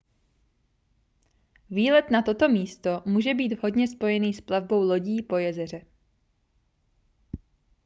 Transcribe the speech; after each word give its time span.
výlet 1.69 2.11
na 2.11 2.21
toto 2.23 2.49
místo 2.49 3.01
může 3.05 3.33
být 3.33 3.53
vhodně 3.53 3.87
spojený 3.87 4.33
s 4.33 4.41
plavbou 4.41 4.81
lodí 4.83 5.21
po 5.21 5.37
jezeře 5.37 5.81